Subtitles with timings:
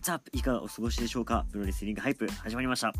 [0.00, 0.30] What's up?
[0.32, 1.44] いかがお過ごしでしょうか？
[1.52, 2.90] プロレスリングハイプ始まりました。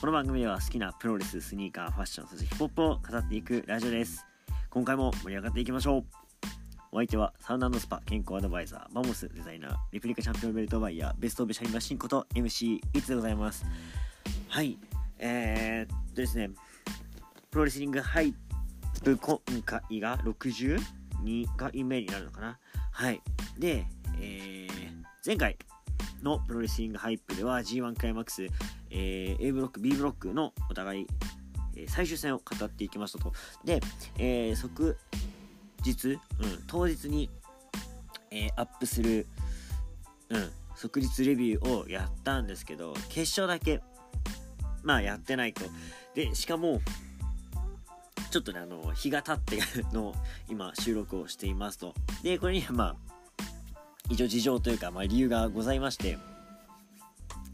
[0.00, 4.24] この番組では好きなプロレス、スニーカー、ファッション、そしてヒップホップを語っていくラジオです。
[4.70, 6.04] 今回も盛り上がっていきましょう。
[6.90, 13.66] お相手はサウナスパ健康アドバイザー、マモスデザイナー、レプリカチャンピオンベルトバイヤー、 Best of Shine Machine こと MC いつでございます。
[14.48, 14.78] はい、
[15.18, 16.48] えー、っとですね、
[17.50, 18.34] プロレスリングハイ
[19.04, 22.58] プ今回が62回目になるのかな。
[22.90, 23.20] はい。
[23.58, 23.84] で、
[24.18, 25.58] えー、前回
[26.22, 28.46] のプロレスリングハイプでは G1 クライマックス、
[28.90, 31.06] えー A ブロック B ブロックのお互い、
[31.76, 33.32] え最終戦を語っていきましたと。
[33.64, 33.80] で、
[34.18, 34.96] えー即
[35.84, 36.18] 日、うん、
[36.66, 37.30] 当日に、
[38.30, 39.26] えーアップする、
[40.28, 43.80] うん、即日レビューをやったんですけど決勝だけ
[44.82, 45.62] まあやってないと。
[46.14, 46.80] でしかも
[48.30, 49.60] ちょっとねあの日が経って
[49.92, 50.14] の
[50.48, 51.94] 今収録をしていますと。
[52.22, 53.11] でこれにはまあ
[54.10, 56.18] 一応事情というか、まあ、理由がございまして、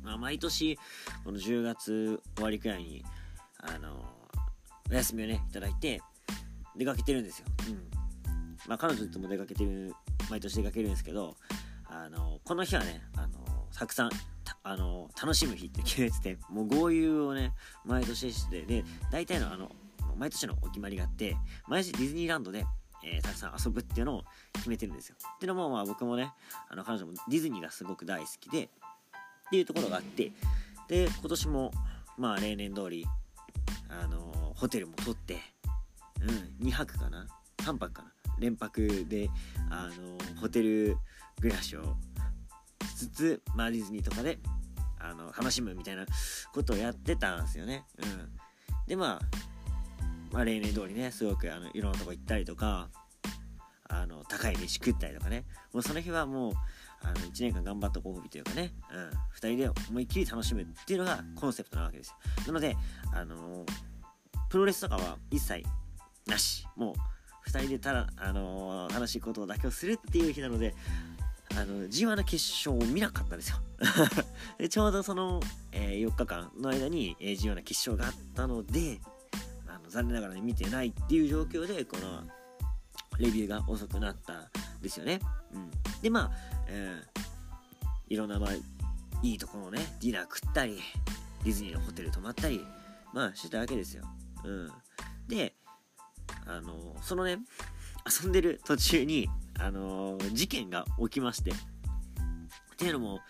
[0.02, 0.78] まあ、毎年
[1.24, 3.04] この10月終わりくらいに
[3.58, 4.04] あの
[4.90, 6.00] お休みをねいただいて
[6.76, 7.74] 出かけてるんですよ、うん。
[8.66, 9.94] まあ、彼女とも出かけてる
[10.30, 11.36] 毎年出かけるんですけど
[11.86, 13.38] あのこの日はねあの
[13.74, 14.10] たくさん
[14.62, 17.52] あの楽しむ日って決めててもう豪遊をね
[17.84, 19.70] 毎年してで大体のあの
[20.16, 21.36] 毎年のお決まりがあって
[21.68, 22.66] 毎年ディズニーランドで
[23.04, 25.16] えーたくさん遊ぶっていうのを決めてるんですよ。
[25.36, 26.32] っていうのもまあ僕もね
[26.68, 28.68] あの彼女もディズニーがすごく大好きでっ
[29.50, 30.32] ていうところがあって
[30.88, 31.72] で今年も
[32.16, 33.06] まあ例年通り
[33.88, 35.38] あのホテルも取って、
[36.20, 37.26] うん、2泊かな
[37.58, 38.12] ？3泊かな？
[38.38, 39.30] 連泊で
[39.70, 40.96] あのホテル
[41.40, 41.96] 暮らしを
[42.84, 44.38] しつつ、まあ、ディズニーとかで
[45.00, 46.06] あの楽しむみたいな
[46.52, 47.84] ことをやってたんですよね。
[47.98, 48.30] うん、
[48.86, 49.47] でまあ
[50.32, 52.88] まあ、例年通りねすごくあのいろんなとこ行ったりとか
[53.88, 55.44] あの高い飯食ったりとかね。
[55.72, 56.52] もうその日はもう
[57.02, 62.16] あの1年間頑張ったご褒美というかね、うん、2人で思いっきり楽しむっていうのがコンセプトなわけですよ。
[62.48, 62.76] なので
[63.12, 63.64] あの
[64.50, 65.64] プロレスとかは一切
[66.26, 66.66] なし。
[66.76, 66.94] もう
[67.48, 70.74] 2人でただ、あの楽しいことを妥協するっていう日なので
[71.52, 73.56] あの G1 の決勝を見なかったんですよ。
[74.58, 75.40] でちょうどその、
[75.72, 79.00] えー4日間の間に、えー G1 の決勝があったので
[79.88, 82.22] の残念ながらね見てないっていう状況でこの
[83.18, 84.46] レビューが遅くなったん
[84.82, 85.20] ですよね。
[85.52, 85.70] うん、
[86.02, 86.30] でまあ、
[86.68, 87.28] えー
[88.08, 88.52] いろんなまあ
[89.22, 90.78] いいところをねディナー食ったり
[91.44, 92.64] ディズニーのホテル泊まったり
[93.12, 94.04] まあしてたわけですよ。
[94.44, 94.70] うん、
[95.28, 95.54] で
[96.46, 97.38] あのそのね
[98.06, 99.28] 遊んでる途中に
[99.58, 101.54] あの事件が起きましてっ
[102.76, 103.20] ていうのも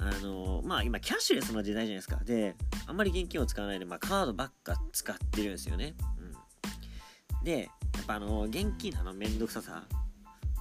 [0.00, 2.16] あのまあ今キャッシュレスの時代じゃないですか。
[2.24, 2.54] で
[2.86, 9.82] あんまり現金を使わないで、まあ、カードばっか使ってるんですよね、うん、でやっぱあの現金のあの面倒くささ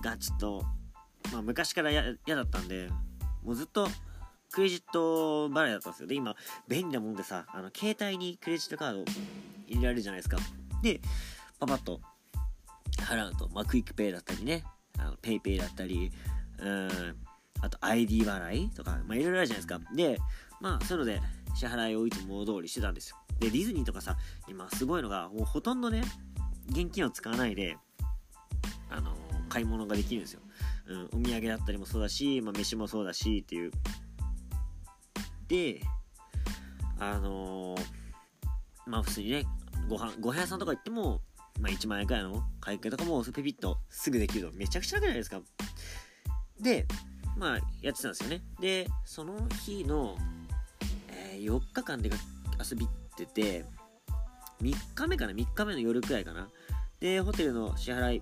[0.01, 0.65] がちょっと、
[1.31, 2.03] まあ、昔から嫌
[2.35, 2.89] だったんで
[3.43, 3.87] もうずっと
[4.51, 6.07] クレジット払いだったんですよ。
[6.07, 6.35] で今
[6.67, 9.05] 便利なもんでさあの携帯にクレジットカード
[9.67, 10.37] 入れられるじゃないですか。
[10.81, 10.99] で
[11.59, 12.01] パパッと
[12.97, 14.63] 払うと、まあ、クイックペイだったりね
[14.97, 16.11] あのペイペイだったり
[16.59, 17.26] うん
[17.61, 19.79] あと ID 払いとか、まあ、いろいろあるじゃないですか。
[19.93, 20.19] で、
[20.61, 21.21] まあ、そういうので
[21.55, 23.17] 支払いをいつも通りしてたんですよ。
[23.39, 26.03] で、ディズニーとかさ、今すごいのが、もうほとんどね、
[26.69, 27.77] 現金を使わないで、
[28.89, 29.15] あの
[29.49, 30.41] 買い物ができるんですよ。
[30.87, 33.71] うん、お土産だったりもそうだし、まあ、飯もそうだしっていう。
[35.47, 35.81] で、
[36.99, 38.07] あのー
[38.87, 39.45] まあ、普通にね、
[39.89, 41.21] ご飯、ご飯屋さんとか行っても、
[41.59, 45.41] まあ、1万円くらいの会計とかもペピッとすぐできるとめちゃくちゃ楽じゃないですか。
[46.59, 46.87] で、
[47.37, 48.41] まあ、やってたんですよね。
[48.59, 50.17] で、その日の、
[51.09, 52.09] えー4日間で
[52.59, 53.65] 遊び行ってて、
[54.61, 56.49] 3日目かな ?3 日目の夜くらいかな。
[56.99, 58.21] で、ホテルの支払い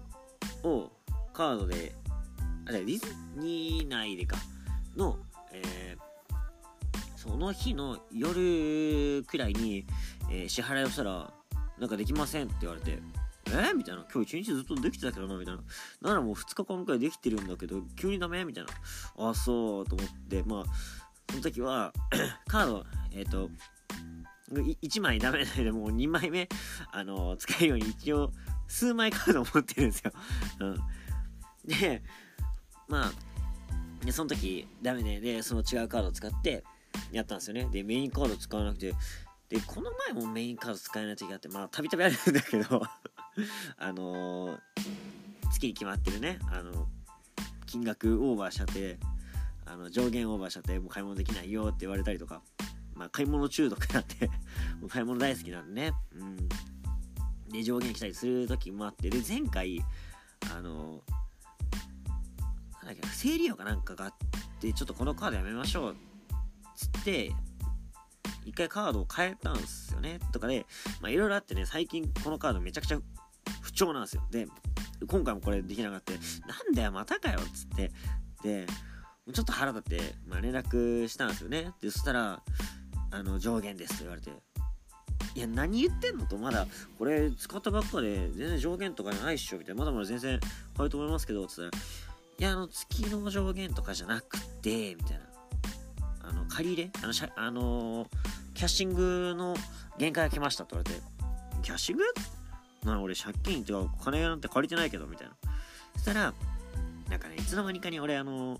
[0.63, 0.91] を
[1.33, 1.95] カードで、
[2.67, 3.05] あ、じゃあディズ
[3.37, 4.37] ニー内でか、
[4.97, 5.17] の、
[5.53, 6.05] えー
[7.15, 9.85] その日の夜くらいに、
[10.29, 11.33] えー支払いをしたら、
[11.79, 12.99] なんかできませんって言われて、
[13.51, 13.73] え？
[13.73, 14.05] みたいな。
[14.11, 15.61] 今日一日ずっとできてたけどな、みたいな。
[16.01, 18.45] ならもう2日間くらいできてるんだけど、急にダメ？
[18.45, 19.29] みたいな。
[19.29, 20.63] あ、そう、と思って、まあ、
[21.29, 21.93] その時は、
[22.47, 23.49] カード、えっ、と、
[24.51, 26.47] 1枚ダメないでもう2枚目、
[26.91, 28.31] あの、使えるように一応、
[28.67, 30.11] 数枚カードを持ってるんですよ。
[30.59, 30.77] うん。
[31.65, 32.03] で、
[32.87, 36.63] まあ、で、その時、ダメで、で、その違うカードを使って、
[37.11, 37.67] やったんですよね。
[37.71, 38.93] で、メインカード使わなくて、
[39.49, 42.81] で、この前もメインカード使えない時があって、まあ、たびたびあるんだけど、
[43.77, 44.59] あの
[45.51, 46.87] 月に決まってるね、あの、
[47.65, 48.99] 金額オーバーしちゃって、
[49.65, 52.41] あの上限オーバーしちゃって、もう買い物できないよって言われたりとか、
[52.93, 54.27] まあ、買い物中毒になんで、
[54.79, 56.49] もう買い物大好きなんでね、うん。
[57.49, 59.83] で、上限来たりする時もあって、で、前回、
[60.51, 61.03] あの、
[62.85, 64.13] なんだっけ不正利用かなんかがあっ
[64.59, 65.95] てちょっとこのカードやめましょうっ
[66.75, 67.31] つって
[68.45, 70.19] 一回カードを変えたんですよね。
[70.31, 70.67] とかで
[71.01, 72.99] まあいろいろあってね最近このカードめちゃくちゃ
[73.75, 74.23] 調なんですよ。
[74.31, 74.47] で
[75.07, 76.13] 今回もこれできなかった。
[76.13, 76.17] な
[76.71, 77.91] んだよまたかよっつって。
[78.41, 78.65] で
[79.33, 81.71] ちょっと腹立って、まあ、連絡したんですよね。
[81.81, 82.41] でそしたら
[83.11, 84.31] あの上限ですと言われて。
[85.35, 86.65] いや何言ってんのとまだ
[86.97, 89.79] これ使ったばっかで全然上限とかじゃないっしょみたいな。
[89.79, 90.39] まだまだ全然
[90.77, 91.71] 買うと思いますけどつったらい
[92.43, 95.25] やあの月の上限とかじゃなくてみたいな。
[96.27, 96.91] あの借り入れ？
[97.03, 98.07] あのしゃあの
[98.55, 99.55] キャッシングの
[99.99, 101.01] 限界が来ましたって言われて。
[101.61, 102.03] キャッシング？
[102.85, 105.35] な俺借金っていうか金なんて借りてないけどみたいな
[105.95, 106.33] そしたら
[107.09, 108.59] なんかねいつの間にかに俺あの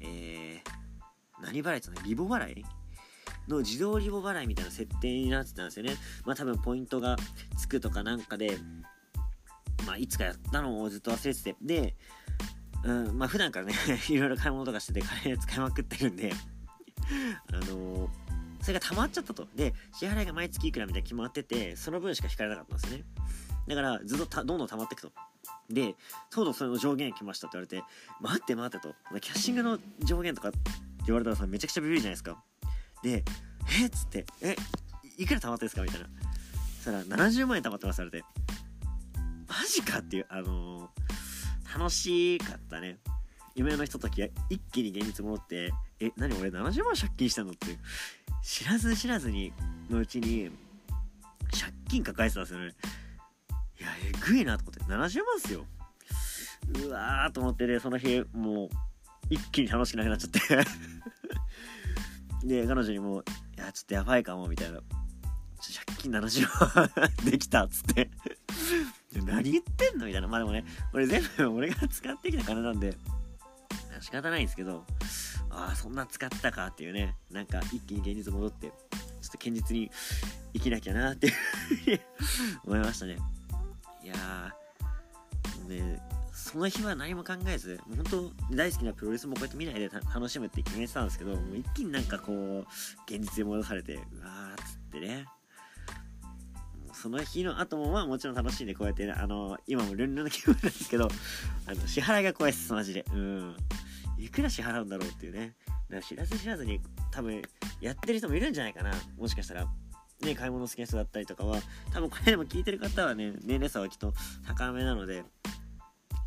[0.00, 2.64] えー、何払いってのリボ払い
[3.48, 5.94] の自動リボ払いみたいな設定になってたんですよね。
[6.24, 7.16] まあ多分ポイントが
[7.56, 8.56] つくとかなんかで、
[9.86, 11.96] まあいつかやったのをずっと忘れてて、で、
[12.84, 13.74] うん、まあ普段からね
[14.08, 16.32] いろいろ買い物とかしてて金使いまくってるんで
[17.52, 17.71] あの、
[18.62, 19.46] それが溜まっちゃったと。
[19.54, 23.04] で、支払いが毎月いくらみたいな決まってて、その分しか引かれなかったんですね。
[23.68, 25.12] だからずっとどんどん溜まっていくと。
[25.68, 25.94] で、
[26.30, 27.82] とうとうその上限来ましたって言われて、
[28.20, 28.94] 待って待ってと。
[29.20, 30.58] キャッシングの上限とかって
[31.06, 32.42] 言われたらさ、めちゃくちゃビビるじゃないですか。
[33.02, 33.24] で、
[33.80, 33.90] えっ？
[33.90, 34.56] つって、え、
[35.18, 35.82] いくら貯まってんですか？
[35.82, 36.06] みたいな。
[36.76, 38.22] そしたら、70万円貯まってます、あれで。
[39.48, 42.98] マジかっていう、あのー、楽しかったね。
[43.54, 47.66] 夢のひとときが一気に現実戻って、え、何俺70万借金したのって、
[48.42, 49.52] 知らず知らずに
[49.88, 50.50] のうちに、
[51.50, 52.74] 借金抱えてたんですよね。
[53.80, 55.64] いや、えぐいなと思って、70万っすよ。
[56.86, 58.68] うわーと思ってね、その日、もう、
[59.30, 60.30] 一気に楽しくなくなっちゃっ
[62.42, 63.22] てで、彼女にも、
[63.56, 64.80] いや、ちょっとやばいかも、みたいな。
[65.62, 66.90] 借金70万
[67.24, 68.10] できたっつって
[69.24, 70.06] 何言ってんの？
[70.06, 70.26] みたいな。
[70.26, 72.96] まあでもね、俺全部俺が使ってきた金なんで、
[74.00, 74.84] 仕方ないんですけど、
[75.52, 79.90] ああ、そんな使ったかっていうね、なんか一気に現実戻って、ちょっと堅実に
[80.54, 81.32] 生きなきゃなっていう
[82.64, 83.18] 思いましたね。
[84.02, 86.02] いやー、ね、
[86.32, 92.66] その日は何も考えず、もう本当大好きなプロレスもこうやって見ないで楽しむって決めてたんですけど、もう一気になんかこう、
[93.06, 95.26] 現実に戻されて、うわーっつってね。
[96.94, 101.08] その日の後もまあもちろん楽しいんでこうやって、ね、あの、今もルンルンの気分なんですけど、
[101.66, 103.04] あの、支払いが怖いです、マジで。
[103.12, 103.56] うん。
[104.24, 105.54] いくら支払うんだろうっていうね。
[105.66, 106.80] だから知らず知らずに
[107.10, 107.42] 多分
[107.80, 108.92] やってる人もいるんじゃないかな。
[109.18, 109.66] もしかしたら。
[110.20, 111.58] ね、買い物好きな人だったりとかは、
[111.92, 114.14] 多分これでも聞いてる方はね、年齢差はきっと
[114.46, 115.24] 高めなので、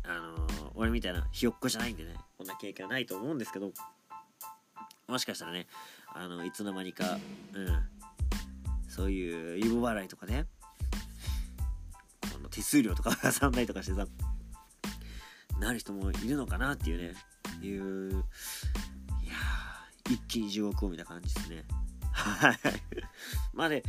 [0.08, 3.72] あのー、俺みたいなひよっこじゃないんでねこんな経験はないと思うんですけど
[5.08, 5.66] もしかしたらね
[6.14, 7.18] あのいつの間にか
[7.54, 7.68] うん
[8.88, 10.46] そういうイボ払いとかね
[12.32, 14.06] この手数料とか 挟んだりとかしてさ
[15.58, 17.14] なる人もいるのかなっていうね
[17.62, 18.14] いうい
[19.28, 19.34] や
[20.10, 21.64] 一気に地獄を見た感じですね
[22.12, 22.58] はい
[23.54, 23.82] まあで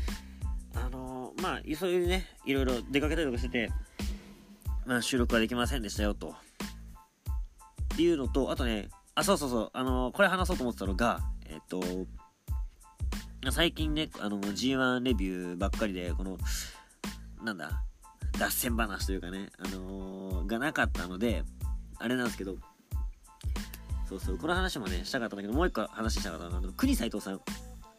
[0.76, 3.72] あのー、まあ急いでねいろいろ出かけたりとかしてて
[4.88, 6.30] まあ、収録はできませんでしたよと。
[7.94, 11.20] っていうのと、あとね、あ、そうそうそう、あのー、これ話そうと思ってたのが、
[11.50, 11.82] えっと、
[13.52, 16.38] 最近ね、あの、G1 レビューばっかりで、この、
[17.44, 17.84] なんだ、
[18.40, 21.44] 脱線話というかね、あのー、がなかったので、
[22.00, 22.56] あれなんですけど、
[24.08, 27.42] そうそう、この話もね、したかったんだけど、もう一個話したかったのは、国斎藤さん、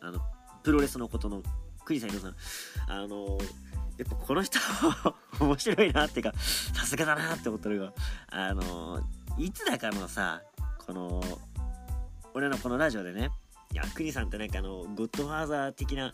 [0.01, 0.21] あの、
[0.63, 1.43] プロレスのことの、
[1.85, 2.37] 国斎藤さん、
[2.89, 3.39] あの
[3.99, 4.59] やっぱこの人
[5.41, 7.93] 面白いなっていうかさすがだなって思ったのが
[8.29, 9.03] あの
[9.37, 10.43] いつだかのさ
[10.79, 11.21] この
[12.33, 13.31] 俺のこのラジオでね
[13.73, 16.13] いや国さんってなんかあのゴッドファーザー的な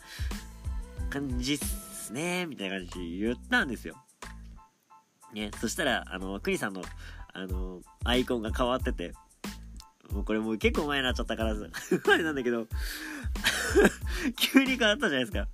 [1.11, 3.95] 感じっすねみたいな感じ言ったんですよ。
[5.33, 6.81] ねそしたらあの国さんの
[7.33, 9.13] あのアイコンが変わってて
[10.11, 11.55] もうこれもう結構前になっちゃったから
[12.05, 12.67] 前なんだけど
[14.37, 15.47] 急に変わったじゃないですか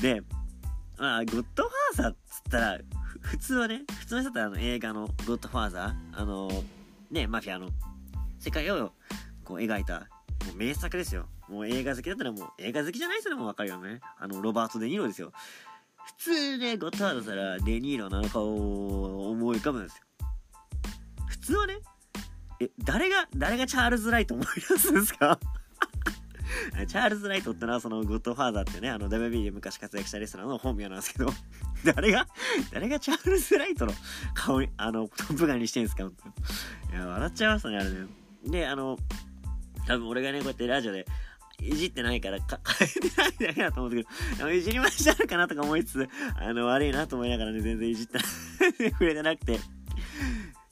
[0.00, 0.22] で
[0.98, 2.78] まあ、ゴッドファーザーっつったら、
[3.20, 6.50] 普通はね、普通の人だってあの映画のゴッドファーザー、あの、
[7.10, 7.68] ね、マフィアの
[8.38, 8.92] 世界を
[9.44, 11.26] こう描いた、もう名作ですよ。
[11.48, 14.00] もう映画好きだったらもう映画好きじゃない人でもわかるよね。
[14.18, 15.32] あの、ロバート・デ・ニーロですよ。
[16.06, 20.02] 普通ね、ゴッドファーザーしたらデ・ニーロの顔を思い浮かぶんですよ。
[21.26, 21.78] 普通はね、
[22.60, 25.38] え、誰が、誰がチャールズ・ライト思い出すんですか？
[26.88, 31.30] チャールズ・ライトってのはそのゴッドファーザーってね、あの WB で昔活躍したレストラーの本名なんですけど、
[31.94, 32.26] 誰が、
[32.72, 33.92] 誰がチャールズ・ライトの
[34.34, 36.04] 顔に、あの、トップガンにしてんすか？
[36.04, 38.06] いや、笑っちゃいましたね、あれね。
[38.46, 38.96] で、あの、
[39.86, 41.06] 多分俺がね、こうやってラジオで、
[41.60, 48.18] いじってないからか、変えてないだけだと思うんですけど、いじりましたのかなとか思いつつ、あの、悪いなと思いながらね、全然いじった
[48.92, 49.58] 触れてなくて。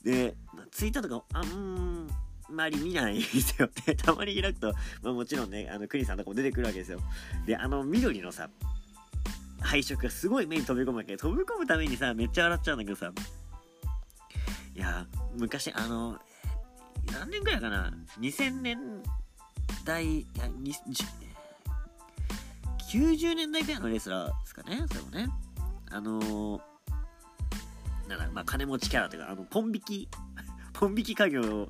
[0.04, 0.34] で、
[0.74, 2.10] ツイッターとか、あ、ん、
[2.50, 3.70] まり見ないですよ。
[3.86, 7.00] で、 たまに開くと、まあもちろんね、あの、クリさんとかも出てくるわけですよ。
[7.46, 8.50] で、あの、緑のさ、
[9.60, 11.16] 配色がすごい目に飛び込むわけ。
[11.16, 13.12] 飛び込むためにさ、めっちゃ笑っちゃうんだけどさ、
[14.74, 16.20] いや、昔、あの、
[17.12, 18.78] 何年ぐらいかな ?2000 年
[19.84, 20.46] 代、いや、
[22.92, 25.28] 90年代ぐらいのレスラーですかね、それもね。
[25.92, 26.60] あのー、
[28.08, 30.08] なんだ、まあ、金持ちキャラというか、あの、ポン引き、
[30.74, 31.68] ポン引き家業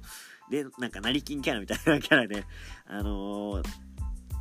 [0.51, 2.45] で、なんか、成金キャラみたいなキャラで、
[2.87, 3.65] あのー、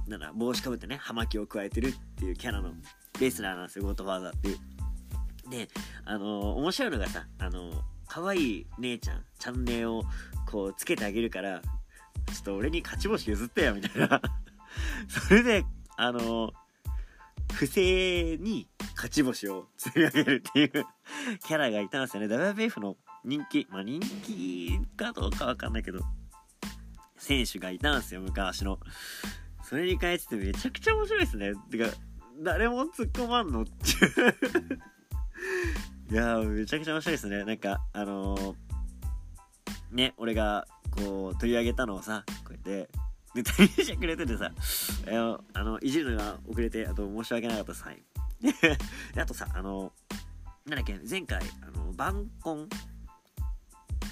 [0.07, 2.73] なんだ、帽子かぶってね、葉巻を加えてるっていうキャラの
[3.19, 4.57] レスラーなんですよ、ゴッドファーザーっていう。
[5.49, 5.69] で、
[6.05, 10.03] あのー、面白いのがさ、あのー、可愛い姉ちゃん、チャンネルを
[10.49, 11.67] こうつけてあげるから、ちょ
[12.39, 14.21] っと俺に勝ち星譲ってよ、みたいな
[15.07, 15.65] それで、
[15.97, 16.51] あのー、
[17.53, 20.71] 不正に勝ち星を積み上げるっていう
[21.45, 22.27] キャラがいたんですよね。
[22.27, 25.99] WWF の人気、まあ人気かどうかわかんないけど、
[27.17, 28.79] 選手がいたんですよ、昔の。
[29.63, 31.53] それに変えててめちゃくちゃ面白いですね。
[31.71, 31.85] てか、
[32.41, 33.61] 誰も突っ込まんの？
[33.61, 33.71] っ て
[36.11, 37.45] いや、めちゃくちゃ面白いですね。
[37.45, 38.55] なんか、あのー、
[39.91, 42.89] ね、俺が、こう、取り上げたのをさ、こうやって、
[43.33, 44.51] ネタにしてくれててさ、
[45.07, 47.83] えー、あの、いじるのが遅れて、あと申し訳なかったです。
[47.83, 48.03] はい。
[49.15, 49.91] で、あとさ、あの、
[50.65, 52.67] なんだっけ、前回、あの、晩婚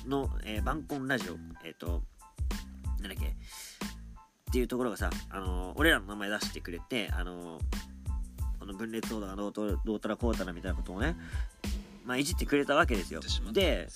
[0.07, 2.01] の、えー、晩婚ラジオ、えっ、ー、と、
[2.99, 7.59] なんだっけ、っていうところがさ、あの、俺らの名前出してくれて、あの、
[8.59, 11.15] この分裂ソードがどうとどうたらこうたらみたいなことをね、
[12.05, 13.21] まあ、いじってくれたわけですよ。
[13.51, 13.87] で、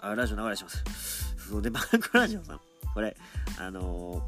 [0.00, 1.34] あ、ラジオ流れします。
[1.36, 2.60] そうで、バンコラジオさん、
[2.94, 3.16] これ、
[3.58, 4.22] あの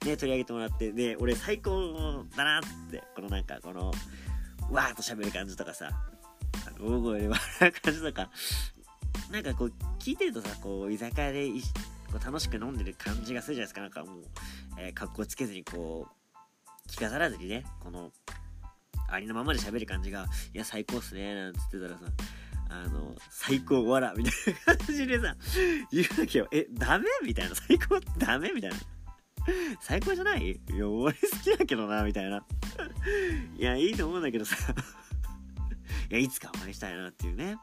[0.00, 3.92] ー、ね、取り上げてもらって、で、俺最高だなって、このなんか、この、
[4.70, 5.90] わーっと喋る感じとかさ、
[6.80, 8.30] 大声で笑う感じとか、
[9.30, 11.48] なんかこう、聞いてるとさ、こう、居酒屋で
[12.10, 13.80] こう楽しく飲んでる感じがするじゃないですか。
[13.80, 14.24] なんかもう、
[14.78, 18.12] えー、格好つけずにこう、着飾らずにね、この、
[19.08, 22.06] ありのままで喋る感じが、いや、最高っすね、なんつってたらさ、
[22.68, 24.32] あの、最高、わら、みたい
[24.66, 25.36] な感じでさ、
[25.92, 26.48] 言うわけよ。
[26.52, 27.06] え、ダメ？
[27.24, 27.54] みたいな。
[27.54, 28.00] 最高？
[28.18, 28.50] ダメ？
[28.50, 28.76] みたいな。
[29.80, 30.50] 最高じゃない？
[30.50, 32.44] いや、俺好きだけどな、みたいな。
[33.56, 34.56] いや、いいと思うんだけどさ。
[36.10, 37.56] いや、いつかお会いしたいなっていうね。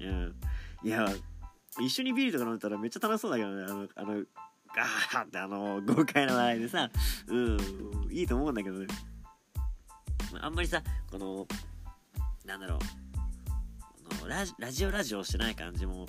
[0.00, 0.34] うん。
[0.82, 1.08] いや、
[1.80, 3.64] 一緒にビールとか飲んだらめっちゃ楽しそうだけどね。
[3.64, 4.24] あの、あの、
[4.74, 6.90] ガーってあの、豪快な笑いでさ、
[7.26, 7.58] うん、
[8.10, 8.86] いいと思うんだけどね。
[10.40, 11.46] あんまりさ、この、
[12.44, 12.78] なんだろう、
[14.20, 16.06] このラジオラジオしてない感じも、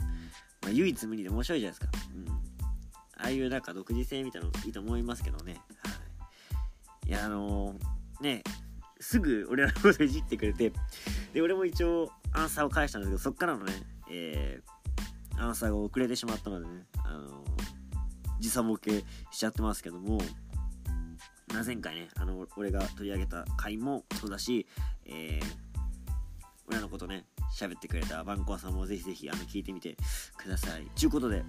[0.62, 1.98] まあ、唯一無二で面白いじゃないですか。
[2.14, 2.28] うん。
[3.22, 5.54] ああいうなんか独自性みたいなのいいと思いますけどね。
[5.54, 5.60] は
[7.06, 7.10] い。
[7.10, 8.44] いや、あのー、ね、
[9.00, 10.72] すぐ俺らのこといじってくれて、
[11.34, 13.74] で、俺も一応アンサーを返したんですけど、そっからのね、
[14.12, 17.44] えー、アンサーが遅れてしまったのでね、あの、
[18.40, 20.20] 時差ボケしちゃってますけども、
[21.54, 24.68] まあ、前回ね、あの、俺が取り上げた回もそうだし、
[25.06, 25.70] えー、
[26.68, 27.26] 俺のことね、
[27.58, 29.98] 喋ってくれたバンコアさんもぜひぜひあの聞いてみて
[30.38, 30.86] ください。
[30.98, 31.44] ということで、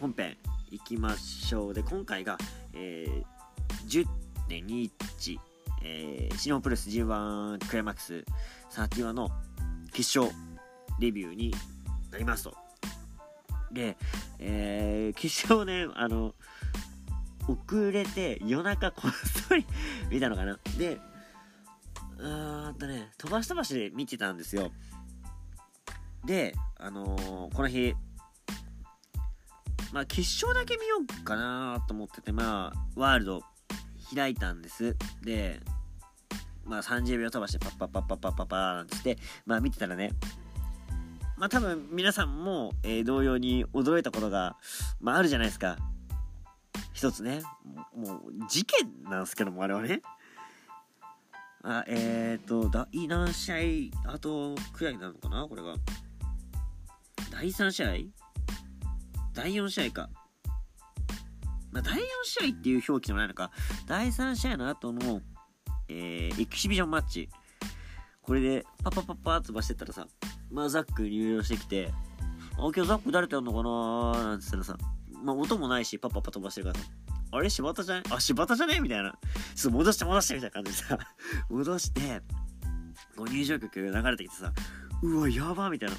[0.00, 0.36] 本編
[0.70, 1.74] いきましょう。
[1.74, 2.38] で、今回が、
[2.72, 4.04] えー、
[4.48, 5.38] 10.21、
[5.82, 8.24] えー、シノプレス G1 クライマックス
[8.70, 9.30] 31の
[9.92, 10.34] 決勝
[11.00, 11.52] レビューに
[12.14, 12.54] なりますと。
[13.72, 13.96] で、
[14.38, 16.32] えー、決勝ね、あの、
[17.48, 19.10] 遅れて夜中こっ
[19.48, 19.66] そり
[20.10, 20.58] 見たのかな。
[20.78, 21.00] で、
[22.18, 24.70] うーんとね、飛ばし飛ばしで見てたんですよ。
[26.24, 27.94] で、あのー、この日、
[29.92, 33.42] まあ、決勝だけ見ようかなと思ってて、まあ、ワールド
[34.14, 34.96] 開いたんです。
[35.22, 35.60] で、
[36.64, 40.12] まあ、30秒飛ばしてパッパッパッパッパッパッパーなんつって、まあ、見てたらね、
[41.36, 44.56] まあ、多分皆さんも、えー、同様に驚いたことが、
[45.00, 45.76] まあ、あるじゃないですか。
[46.92, 47.42] 一つね、
[47.96, 50.00] もう、事件なんですけども、あれはね。
[51.64, 55.74] あ、えっ、ー、と、第何試合、あとくらいなのかなこれが。
[57.32, 57.88] 第3試合？
[59.32, 60.10] 第4試合か。
[61.72, 63.50] まあ、第4試合っていう表記でもないのか。
[63.88, 65.20] 第3試合の後の、
[65.88, 67.28] えー、エキシビジョンマッチ。
[68.22, 70.06] これで、パパパパー飛ばしてったらさ、
[70.54, 71.90] まあ、ザック入場してきて、
[72.56, 74.78] あ、今日ザック誰とやんのかななんて言ったらさ、
[75.24, 76.90] まあ、音もないし、パパパ飛ばしてるからさ、
[77.32, 77.50] あれ？
[77.50, 78.78] 柴田じゃねあ、柴田じゃね？
[78.78, 79.10] みたいな。
[79.56, 80.98] ちょっと戻して戻してみたいな感じでさ、
[81.50, 82.22] 戻して、
[83.16, 84.52] こう入場曲流れてきてさ、
[85.02, 85.96] うわ、やばみたいな。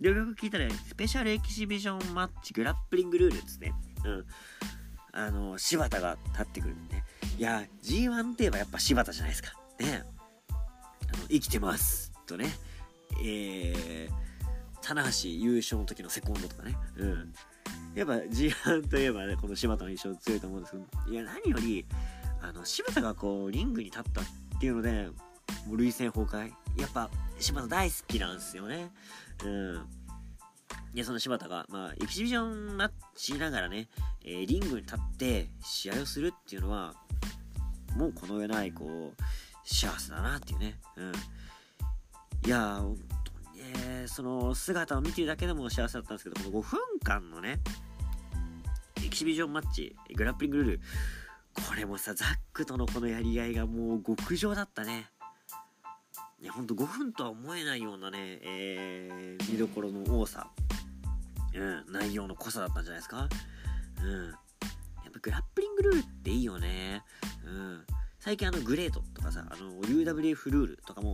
[0.00, 3.74] で、よく聞いたら、スペシャルエキシビジョンマッチグラップリングルールですね。
[4.04, 4.26] うん。
[5.12, 7.04] あの、柴田が立ってくるんで、ね。
[7.38, 9.54] いや、G1 といえばやっぱ柴田じゃないですか。
[9.80, 10.04] ね。
[10.50, 10.52] あ
[11.16, 12.12] の、生きてます。
[12.26, 12.46] とね。
[13.24, 16.76] えー、棚橋優勝の時のセコンドとかね。
[16.96, 17.32] うん。
[17.94, 21.86] やっぱ G1 といえばねこの柴田の印象強いと思うんですけどいや何より
[22.42, 24.24] あの柴田がこうリングに立ったっ
[24.60, 25.08] ていうので
[25.66, 26.52] もう涙腺崩壊。
[26.78, 28.90] やっぱ柴田大好きなんですよね。
[29.44, 29.86] うん。
[30.94, 33.88] でその柴田が、まあ、エキシビジョンマッチしながらね、
[34.24, 36.94] えー、リングに立って試合をするっていうのは
[37.96, 39.22] もうこの上ないこう
[39.64, 40.78] 幸せだなっていうね。
[40.96, 41.12] うん。
[42.46, 47.58] いや本当にねその姿を見てるだけでも幸せだったんですけどこの5分間のね
[49.04, 50.80] エキシビジョンマッチグラップリングルール
[51.54, 55.06] これもさザックとのこのやり合いがもう極上だったね。
[56.40, 60.50] ねほんと5分とは思えないようなね、えー、見どころの多さ、
[61.54, 63.28] うん、内容の濃さだったんじゃないですか。
[64.02, 64.26] うん。
[64.28, 64.32] や
[65.08, 67.02] っぱグラップリングルールっていいよね。
[67.44, 67.84] うん。
[68.20, 71.12] 最近あのグレートとかさあの UWF ルールとかも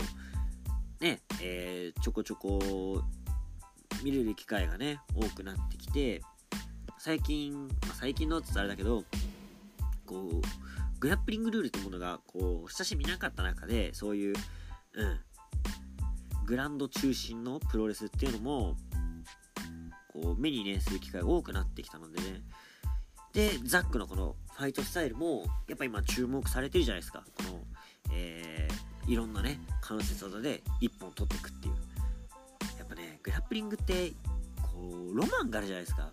[1.03, 3.03] ねえー、ちょこちょこ
[4.05, 6.23] 見れる機会がね多くなってきて
[6.97, 9.03] 最近、まあ、最近のって言ったらあれだけど
[10.07, 14.35] こうグラップリングルールってものがこう親しみなかった中でそういう、
[14.95, 15.19] うん、
[16.47, 18.77] グランド中心のプロレスっていうのも
[20.13, 22.43] こう目にねする機会が多くなってきたのでね。
[23.33, 27.25] でザックのこのファイトスタイルもやっぱ今注目されてるじゃないですか。
[27.39, 27.61] この、
[28.13, 31.75] えー、いろんなね関節技で1本取っていくっていう。
[32.79, 34.13] やっぱねグラップリングって
[34.63, 34.79] こ
[35.13, 36.13] うロマンがあるじゃないですか。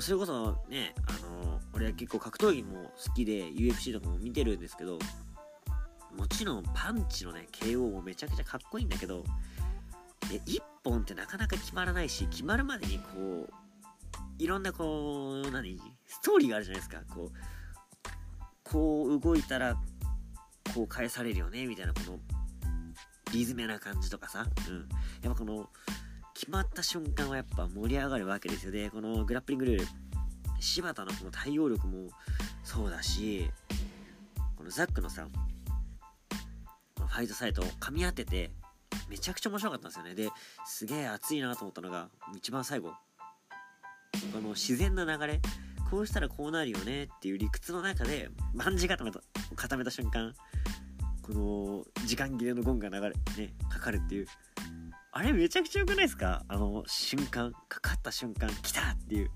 [0.00, 1.12] それこそねあ
[1.44, 4.98] の俺は結構格闘技も好きで UFC とかも見てるんですけど
[6.16, 9.24] もちろんパンチのね KO もめちゃくちゃかっこいいんだけど
[10.22, 13.52] 1本ってなかなか決まらないし決まるまでにこう
[14.38, 15.80] いろんなこう何？
[16.06, 17.02] ストーリーがあるじゃないですか。
[17.12, 19.76] こうこう動いたら
[20.74, 22.18] こう返されるよねみたいなこの
[23.32, 24.88] リズムな感じとかさ、うん、
[25.22, 25.68] やっぱこの
[26.34, 28.90] 決まった瞬間はやっぱ盛り上がるわけですよね。
[28.90, 29.86] このグラップリングルール
[30.60, 32.08] 柴田のこの対応力も
[32.64, 33.50] そうだし
[34.56, 35.26] このザックのさ
[36.96, 38.50] ファイトサイトを噛み当てて
[39.08, 40.14] めちゃくちゃ面白かったんですよね。
[40.14, 40.30] で
[40.66, 42.92] すげえ熱いなと思ったのが一番最後。
[44.32, 45.40] この自然な流れ
[45.90, 49.20] こうしたらこうなるよねっていう理屈の中で万字固めた
[49.56, 50.34] 固めた瞬間
[51.22, 54.26] この時間切れのゴンが流れねかかるっていう。
[55.10, 56.44] あれめちゃくちゃ良くないですか？
[56.48, 59.30] あの瞬間かかった瞬間来たっていう。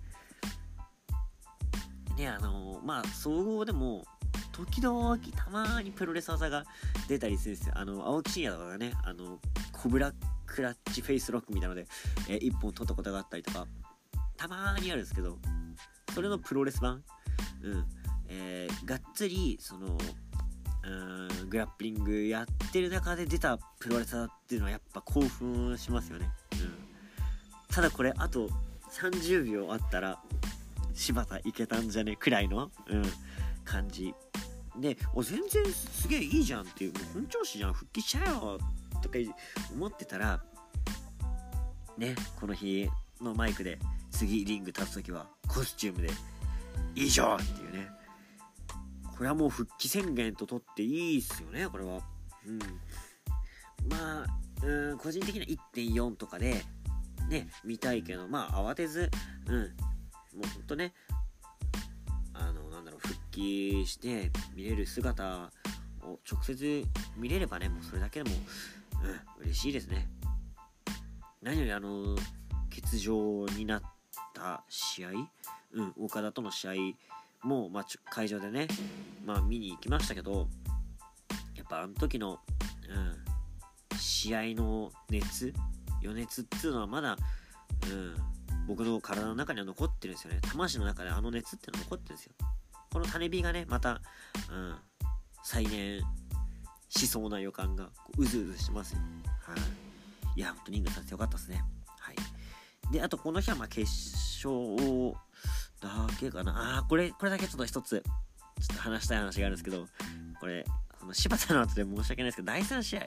[2.16, 4.04] ねあのまあ総合でも
[4.52, 6.64] 時々たまにプロレス技が
[7.08, 7.74] 出たりするんですよ。
[7.76, 9.38] あの青木真也とかがねあの
[9.72, 10.12] コブラ
[10.46, 11.86] クラッチフェイスロックみたいなので、
[12.28, 13.66] えー、1本取ったことがあったりとか
[14.36, 15.38] たまにあるんですけど
[16.14, 17.02] それのプロレス版？
[17.62, 17.84] うん。
[18.28, 19.98] えー、がっつりその
[20.84, 26.74] うんグラップリングやってる中で出たプロレスだっていうのはやっぱ興奮しますよね、うん、
[27.68, 28.48] ただこれあと
[28.90, 30.18] 30秒あったら
[30.94, 33.02] 柴田いけたんじゃねくらいの、うん、
[33.64, 34.14] 感じ。
[34.78, 38.58] でお全然すげえいいじゃんっていう本調子じゃん復帰しちゃよ
[39.02, 39.18] とか
[39.74, 40.42] 思ってたら
[41.98, 42.88] ねこの日
[43.22, 43.78] のマイクで
[44.10, 46.10] 次リング立つ時はコスチュームで
[46.94, 47.88] 以上っていうね。
[49.16, 52.00] これはもう復帰宣言と取っていいっすよねこれは。
[52.46, 52.58] うん。
[53.88, 54.26] まあ
[54.64, 56.62] うん個人的には1.4とかで
[57.28, 59.10] ね見たいけどまあ慌てず
[59.46, 59.54] うん。
[59.54, 60.92] もうほんとね
[62.34, 65.50] あのなんだろう復帰して見れる姿
[66.02, 66.84] を直接
[67.16, 68.36] 見れればねもうそれだけでも
[69.38, 70.08] うん嬉しいですね。
[71.42, 72.16] 何よりあの
[72.74, 73.82] 欠場になっ
[74.34, 75.10] た試合？
[75.74, 76.72] うん岡田との試合
[77.46, 78.68] も、まあ、会場でね、
[79.24, 80.48] まあ、見に行きましたけど
[81.56, 82.38] やっぱあの時の、
[83.90, 85.52] うん、試合の熱
[86.02, 87.16] 余熱っつうのはまだ、
[87.90, 88.16] うん、
[88.66, 90.40] 僕の体の中には残ってるんですよね。
[90.42, 92.32] 魂の中であの熱っていうのは残ってるんですよ。
[92.92, 94.02] この種火がねまた、
[94.50, 94.76] うん、
[95.42, 96.00] 再燃
[96.90, 99.00] しそうな予感がうずうずしてますよ。
[99.40, 99.54] は
[100.36, 101.64] い、いや本当にリングさせてよかったですね。
[102.90, 103.82] であとこの日はまあ決
[104.46, 105.14] 勝
[105.80, 108.02] だけかなあこれこれだけちょっと一つ
[108.60, 109.86] ちょっと話したい話があるんですけど
[110.40, 110.64] これ
[111.00, 113.06] その柴田の後で申し訳ないですけど第3試合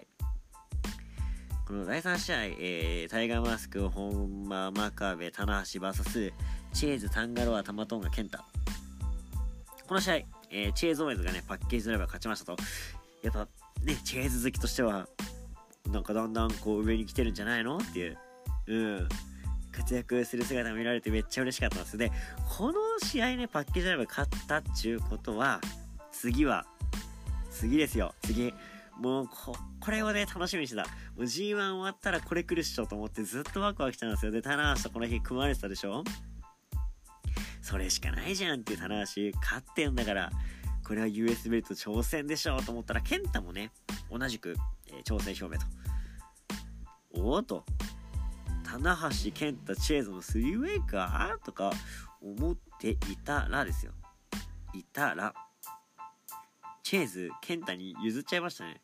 [1.68, 6.32] この第3試合、えー、タイガーマスク、本間、真壁、棚橋 VS
[6.74, 8.46] チェーズ、タンガロア、タマトンガ、ケンタ。
[9.88, 12.58] この試合、えー、チェーズオーエズがね、パッケージドライバー勝ちましたと。
[13.24, 13.48] やっぱ
[13.84, 15.08] ね、チェーズ好きとしては、
[15.92, 18.18] なんかだんだんこう上に来てるんじゃないのっていう。
[18.68, 19.10] うん。
[19.76, 22.12] 活躍する姿が見られてめっちゃ嬉しかったですで
[22.58, 25.60] この試合ねパッケージライブ勝ったっちゅうことは
[26.12, 26.66] 次は
[27.52, 28.54] 次ですよ次
[29.00, 30.84] もうこ、これをね、楽しみにしてた。
[30.84, 34.32] もう G1 終わったらこれ来るっしょと思ってずっとワクワクしたんですよ。
[34.32, 36.04] で、棚橋とこの日組まれてたでしょ
[37.62, 40.32] それしかないじゃんっていう棚橋、勝ってんだから、
[40.86, 43.72] これは US ベルト挑戦でしょと思ったら、健太もね、
[44.10, 44.56] 同じく、
[44.88, 47.22] えー、挑戦表明と。
[47.22, 47.66] おおと。
[48.76, 51.72] 棚橋、健太、チェーズのスリーウェイかとか
[52.22, 53.94] 思っていたらですよ。
[54.74, 55.34] いたら、
[56.84, 58.82] チェーズ、ケンタに譲っちゃいましたね。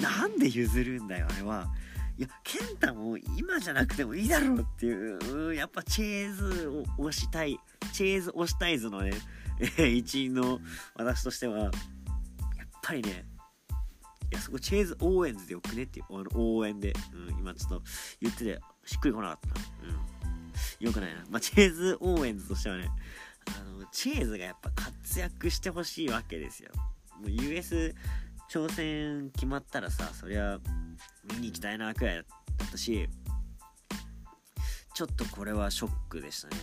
[0.00, 1.68] なんで譲るんだよ、あれは。
[2.16, 7.58] いや、ケンタも今じゃなくてもいいだろうっていう、やっぱチェーズを押したい、
[7.92, 9.12] チェーズ押したい図のね、
[9.94, 10.60] 一員の
[10.94, 11.72] 私としては、やっ
[12.82, 13.26] ぱりね、
[14.32, 17.82] いや、そこチェーズ応援でよくねっていう、あの応援で、うん、今ちょっと
[18.20, 19.60] 言ってて、しっくりこなかった。
[19.86, 20.86] うん。
[20.86, 21.24] よくないな。
[21.30, 22.88] まあ、チェーズ応援としてはね、
[23.46, 26.70] あの、チェーズがやっぱ活躍してほしいわけですよ。
[27.20, 27.94] もう US
[28.50, 30.58] 挑戦決まったらさそりゃ
[31.34, 32.22] 見に行きたいなくらいだ
[32.66, 33.08] ったし
[34.94, 36.56] ちょっとこれはショックでしたね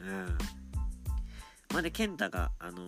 [0.00, 0.38] うん
[1.72, 2.86] まあで健太があの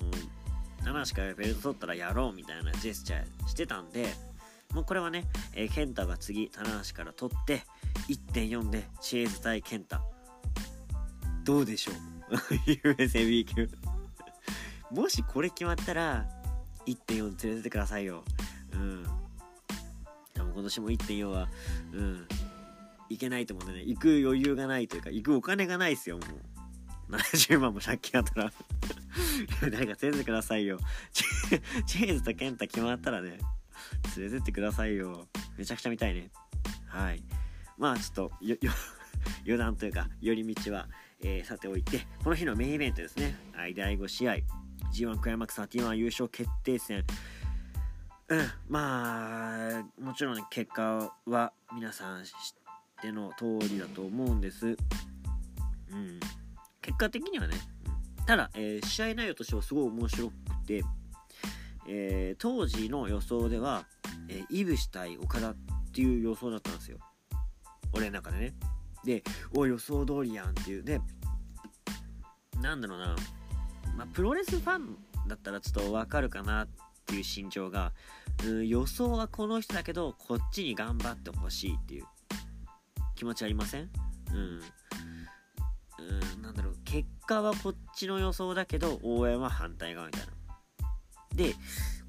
[0.84, 4.06] 七橋かベルト取ったらやろうみたいなジェスチャーしてたんで
[4.74, 7.62] もうこれはね、えー、健太が次棚橋から取って
[8.08, 9.96] 1.4でチェーズ対健太
[11.44, 13.68] どうでしょう？USAB 級
[14.90, 16.26] もしこれ決まったら
[16.86, 18.24] 1.4連れててくださいよ。
[18.72, 19.02] うん。
[19.02, 21.48] でも今年も1.4は、
[21.92, 22.26] うん。
[23.08, 26.50] 行けないと思うんでね、行く余裕がないというか、行くお金がないですよ、もう。
[27.16, 28.52] 70万も借金あったら
[29.70, 30.78] 誰か連れてくださいよ。
[31.12, 33.38] チェーズとケンタ決まったらね、
[34.16, 35.26] 連れてってくださいよ。
[35.56, 36.30] めちゃくちゃ見たいね。
[36.86, 37.22] はい。
[37.80, 38.32] まあちょっと、
[39.46, 40.86] 余談というか、寄り道は、
[41.22, 43.34] えー、さておいて、この日のメインイベントですね。
[43.54, 44.34] はい第5試合。
[44.92, 47.04] G1 クライマックス31優勝決定戦。
[48.28, 52.32] うんまあもちろん、結果は皆さん知っ
[53.00, 54.66] ての通りだと思うんです。
[54.66, 54.70] う
[55.96, 56.20] ん。
[56.82, 57.54] 結果的にはね
[58.26, 60.32] ただ、えー、試合内容としてはすごい面白く
[60.66, 60.82] て、
[61.88, 63.86] えー、当時の予想では、
[64.28, 65.56] えー、イブシ対岡田っ
[65.92, 66.98] ていう予想だったんですよ。
[67.92, 68.54] 俺の中でね。
[69.04, 69.22] で
[69.54, 70.82] お予想通りやんっていう。
[70.82, 71.00] で
[72.60, 73.16] なんだろうな。
[73.96, 76.68] まあ、プロレスファンだったらちょっとわかるかなっ
[77.06, 77.92] ていう心情が、
[78.44, 82.04] うん、予想はこの人だけどこっちに頑張ってほしいっていう。
[83.16, 83.90] 気持ちありません？
[84.32, 84.40] うん、う
[86.38, 86.76] ん、なんだろう。
[86.84, 90.28] 結果はこっちの予想だけど応援は反対側みたいな。
[91.34, 91.54] で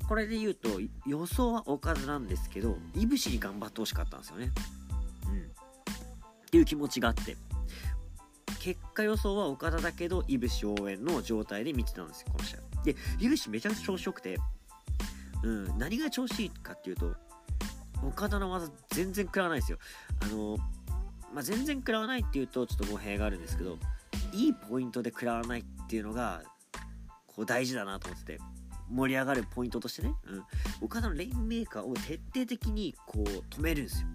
[0.07, 0.69] これで言うと
[1.05, 4.51] 予想はおかずなんですけどいぶしに頑張ってほしかったんですよね。
[6.51, 7.37] っていう気持ちがあって
[8.59, 12.83] 結果予想は岡田だけど、いぶし応援の状態で見てたんですよ、この試合。
[12.83, 14.37] で、いぶしめちゃくちゃ調子よくて、
[15.43, 17.15] うん、何が調子いいかっていうと、
[18.05, 19.79] 岡田の技全然食らわないですよ。
[20.21, 20.57] あの、
[21.33, 23.79] まあ、全然食らわないっていうとちょっと語弊があるんですけど、
[24.33, 26.43] いいポイントで食らわないっていうのが、
[27.25, 28.39] こう大事だなと思ってて、
[28.91, 30.43] 盛り上がるポイントとしてね、うん、
[30.81, 34.07] 岡田のレインメーカーを徹底的にこう止めるんですよ。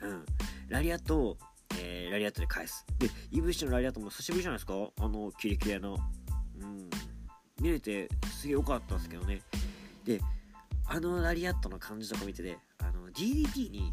[0.00, 0.24] うん。
[0.68, 1.38] ラリアットを
[1.76, 2.86] えー、ラリアットで返す。
[2.98, 4.74] で、イブシのラリアットも久しぶりじゃないですか？
[5.00, 5.98] あの、キレキレの。
[6.60, 6.90] うん。
[7.60, 8.08] 見れて、
[8.40, 9.42] すげえ良かったんですけどね。
[10.04, 10.20] で、
[10.86, 13.92] あのラリアットの感じとか見てて、あの、DDT に、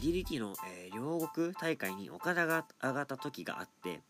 [0.00, 4.00] DDT の、えー、両国大会に岡田が上がった時があって、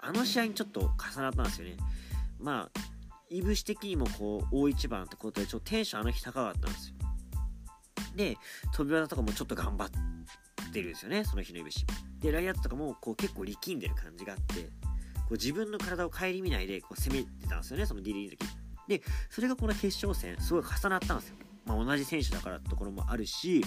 [0.00, 1.76] あの試合にちょっと重なったんですよね。
[2.40, 2.80] まあ、
[3.28, 6.94] いぶし的にもこう、大一番ってことで、ちょっとテンションあの日高かったんですよ。
[8.16, 8.36] で、
[8.72, 9.90] 飛び技とかもちょっと頑張っ
[10.72, 11.84] てるんですよねその日のいぶし
[12.20, 14.68] でライアットとかもこう結構力んでる感じがあってこ
[15.30, 18.38] う自分の体を顧みないでこう攻めてたんですよねその DD の時。
[18.88, 23.64] でそれがこの決勝戦すごい重なったんですよ、まあ、同じ選手だからってところもあるし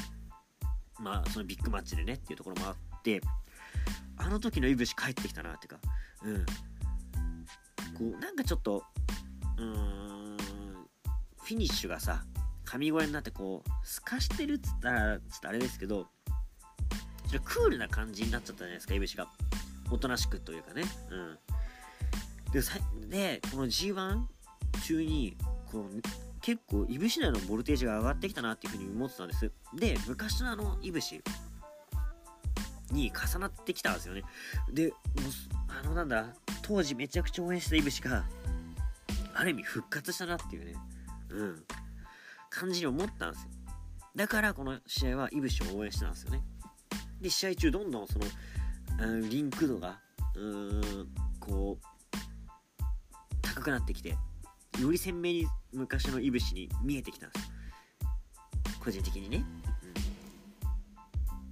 [0.99, 3.21] まあそのビッグマッチでねっていうところもあって
[4.17, 5.79] あの時のいぶし帰ってきたなっていうか
[6.25, 6.45] うん。
[7.95, 8.83] こうなんかちょっと
[9.57, 10.37] うーん
[11.41, 12.23] フィニッシュがさ
[12.65, 16.07] 神声になってこう透かしてるっつったらちょっとあれですけど
[17.39, 19.27] クールな感じになっちゃったじゃないですか、いぶしが。
[19.91, 20.83] おとなしくというかね。
[21.09, 21.37] うん。
[22.51, 24.23] で、さでこの G1
[24.83, 25.37] 中に、
[25.71, 26.01] こう、
[26.41, 29.51] 結構、いぶし内のボルテージが上がってきたなっていうふうに思ってたんです。
[29.73, 31.21] で、昔のあの、いぶし
[32.91, 34.23] に重なってきたんですよね。
[34.71, 34.93] で、
[35.67, 36.27] あの、なんだ、
[36.61, 38.25] 当時めちゃくちゃ応援したいぶしが、
[39.33, 40.75] ある意味復活したなっていうね、
[41.29, 41.63] うん、
[42.49, 43.49] 感じに思ったんですよ。
[44.15, 46.41] だから、この試合はいぶしを応援してたんですよね。
[47.21, 48.25] で試合中どんどんその、
[48.99, 49.99] うん、リンク度が
[50.35, 51.07] うん
[51.39, 51.85] こう
[53.41, 54.17] 高くなってきて
[54.79, 57.51] より鮮明に昔のいぶしに見えてきたんです
[58.79, 59.45] 個人的にね、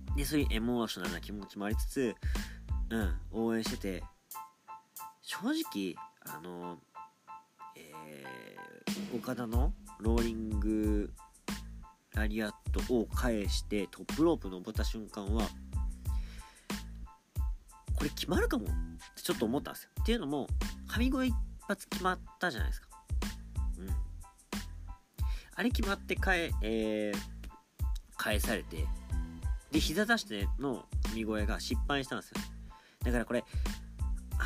[0.10, 2.16] うん、でそういうエモーショナルな気持ちもありつつ、
[2.90, 4.04] うん、応援してて
[5.22, 5.96] 正直
[6.26, 6.78] あの
[7.76, 11.12] えー、岡田のローリング
[12.16, 15.48] ラリアットを返してトップロープ登った瞬間は
[17.96, 19.90] これ決まるかもってちょっと思ったんですよ。
[20.02, 20.48] っていうのも
[20.88, 21.36] 神声一
[21.68, 22.88] 発決まったじゃないですか。
[23.80, 23.90] うん。
[25.56, 27.18] あれ決まって返,、えー、
[28.18, 28.86] 返されて
[29.72, 32.42] で膝出しての神声が失敗したんですよ。
[33.04, 33.44] だからこれ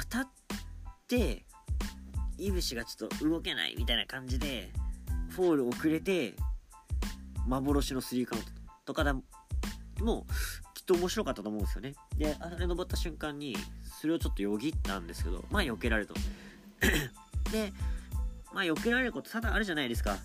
[0.02, 0.28] 当たっ
[1.08, 1.46] て
[2.38, 4.72] いぶしがちょっと動けないみたいな感じで
[5.30, 6.34] フォール遅れて
[7.48, 8.50] 幻のスリーカウント
[8.86, 10.26] とかだも
[10.74, 11.96] きっと面白かったと思うんですよね。
[12.18, 13.56] であれ登った瞬間に
[14.00, 16.14] それをちょっとよぎったんですけどまあ避けられると
[17.52, 17.74] で
[18.54, 20.18] まあ避けられること多々あるじゃないですか。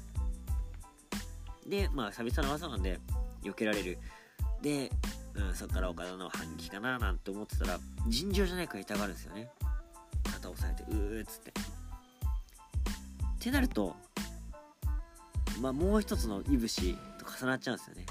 [1.66, 3.00] でまあ久々の技なんで
[3.42, 3.98] 避けられる。
[4.60, 4.92] で、
[5.34, 9.50] うん、そっから岡田の反撃かななんて思ってたら尋常じゃないくら痛がるんですよね。
[10.24, 11.50] 肩押さえてうーっつって。
[11.50, 11.54] っ
[13.38, 13.96] てなると
[15.60, 16.96] まあもう一つのいぶし
[17.38, 18.06] 重なっちゃうんですよね。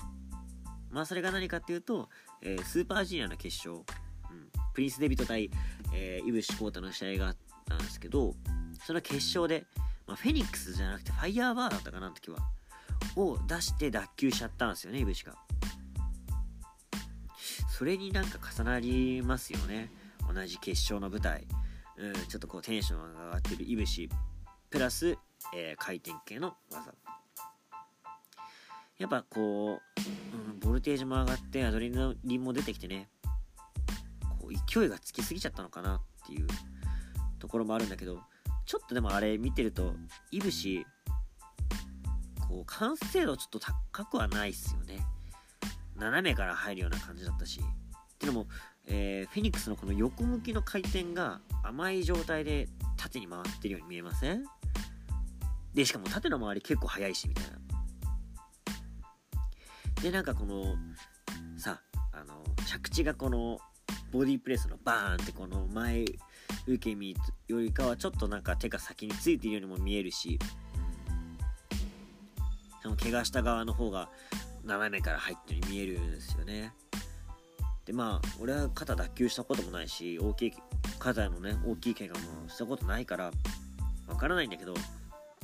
[0.89, 2.09] まあそれが何かっていうと、
[2.41, 3.83] えー、スーパージュニアの決勝、うん、
[4.73, 5.49] プリンス・デビット対、
[5.93, 8.35] えー、イブシ・コータの試合があったんですけど
[8.85, 9.65] その決勝で、
[10.05, 12.39] まあ、フェニックスじゃなくてファイヤーバーだったかな時は
[13.15, 15.35] を出して脱臼しちゃったんですよねイブシが。
[17.69, 19.89] それになんか重なりますよね。
[20.31, 21.47] 同じ決勝の舞台、
[21.97, 24.07] うん、ちょっとこうテンションが上がってるイブシ。
[24.69, 25.17] プラス、
[25.55, 26.93] えー、回転系の技。
[29.01, 33.09] やっぱこう、うん、ボルテージも上がってアドレナリンも出てきてね
[34.39, 36.47] こう勢いがつきすぎちゃったのかなっていう
[37.39, 38.19] ところもあるんだけど
[38.65, 39.95] ちょっとでもあれ見てると
[40.29, 40.85] いぶし
[42.47, 45.03] こう完成度ちょっと高くはないっすよね。
[45.97, 47.59] 斜めから入るような感じだったし。
[47.59, 48.47] っていうのも、
[48.87, 54.43] えー、フェニックスのこの横向きの回転が甘い状態で縦に回ってるように見えません？
[55.73, 57.51] で、しかも縦の周り結構速いし、みたいな。
[60.01, 60.75] で、なんかこの、
[61.57, 63.59] さ、あの、着地がこの、
[64.11, 66.03] ボディープレスのバーンってこの前
[66.67, 67.15] 受け身
[67.47, 70.37] よりかはちょっとなんか手が先についているようにも見えるし、
[72.81, 74.09] その怪我した側の方が
[74.65, 76.73] 斜めから入ってるように見えるんですよね。
[77.85, 80.53] でまあ俺は肩脱臼したこともないし大きい
[80.99, 83.31] 肩のね大きい怪我もしたことないから
[84.07, 84.75] わからないんだけど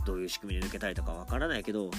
[0.06, 1.89] どういう仕組みで抜けたりとかわからないけど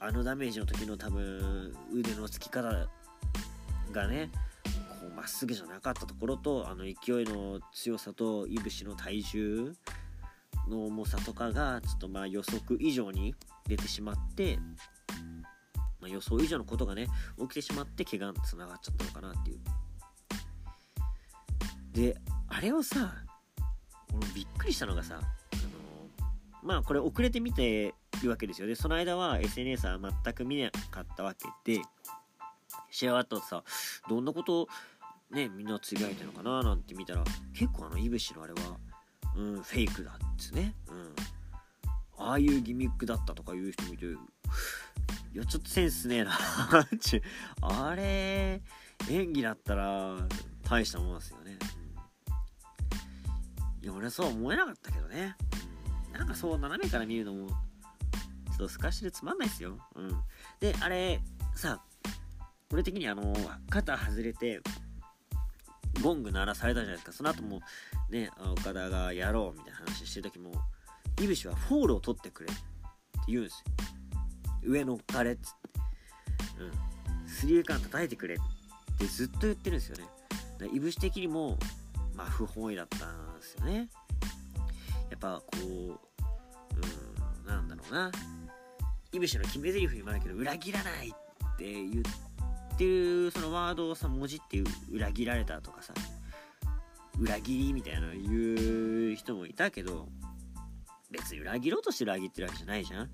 [0.00, 2.88] あのダメージの時の多分腕のつき方
[3.92, 4.30] がね
[5.00, 9.72] こうまっすぐじゃなかったところとあの勢いの強さといぶしの体重
[10.68, 13.34] の重さとかがちょっとまあ予測以上に
[13.66, 14.58] 出てしまって、
[16.00, 17.08] まあ、予想以上のことがね
[17.40, 19.60] 起きてしまって怪我につながっちゃったのかなっていう。
[21.92, 22.16] で
[22.48, 23.12] あれをさ
[24.14, 25.20] 俺びっくりしたのがさ
[26.68, 28.74] まあこれ遅れて見てるわけですよね。
[28.74, 31.80] その間は SNS は全く見なかったわけで、
[32.90, 33.64] 試合終わったさ、
[34.06, 34.68] どんなこと
[35.30, 38.58] ね、みんなつぶやいてるのかななんて見たら、結構あの、いぶしのあれは、
[39.34, 40.74] うん、フェイクだっつね。
[40.88, 41.14] うん。
[42.18, 44.10] ああいうギミックだったとか言う人もいて、い
[45.32, 46.32] や、ちょっとセンスねえな
[47.62, 48.60] あれ、
[49.08, 50.18] 演技だったら、
[50.68, 51.56] 大したもんですよね。
[53.78, 55.34] うん、いや、俺はそう思えなかったけどね。
[56.18, 59.78] なんかそう斜めから見るのもちょっと透かしでつまんないっすよ。
[59.94, 60.10] うん。
[60.60, 61.20] であれ
[61.54, 61.80] さ
[62.72, 63.34] 俺的にあの
[63.70, 64.60] 肩外れて
[66.02, 67.12] ゴング鳴らされたじゃないですか。
[67.12, 67.60] その後も
[68.10, 70.52] ね岡田がやろうみたいな話してる時も
[71.20, 72.62] 飯伏はフォールを取ってくれって
[73.28, 73.72] 言うんですよ。
[74.64, 75.58] 上乗っかれっつって。
[76.60, 77.28] うん。
[77.28, 78.38] スリーカン叩いてくれっ
[78.98, 80.04] てずっと言ってるんですよね。
[80.72, 81.56] いぶし的にも
[82.14, 83.88] まあ不本意だったんですよね。
[85.10, 85.58] やっぱこ
[86.02, 86.07] う
[86.82, 88.10] うんなんだろうな
[89.12, 94.62] いぶしの決め台詞にもあるけど裏切らないって言ってるそのワードをさ文字って
[94.92, 95.94] 裏切られたとかさ
[97.18, 100.08] 裏切りみたいなの言う人もいたけど
[101.10, 103.10] 別に裏切ろうとして裏切ってるわけじゃないじゃん。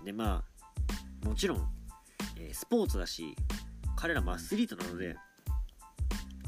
[0.00, 0.42] うん、でま
[1.22, 1.68] あもちろん、
[2.36, 3.36] えー、スポーツだし
[3.96, 5.16] 彼らもアスリートなので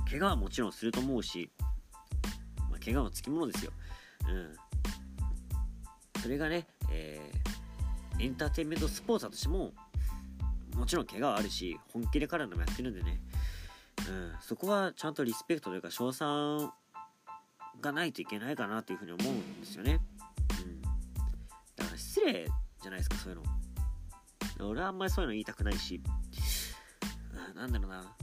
[0.09, 1.51] 怪我はもちろんすると思うし、
[2.71, 3.73] まあ、怪我はつきものですよ。
[4.29, 4.57] うん、
[6.23, 9.73] それがね、えー、エンターテインメントスポーツだとしても
[10.77, 13.21] もちろん怪我はあるし本気で彼らもやってるんでね、
[14.09, 16.73] うん、そこはちゃんとリスペクトというか称賛
[17.81, 20.01] がないといけないかなというふうに思うんですよね、
[20.63, 22.47] うん、だから失礼
[22.83, 23.45] じゃないですかそういうの。
[24.69, 26.03] 俺はあんまりそういうの言いたくないし、
[27.53, 28.17] うん、なんだろうな。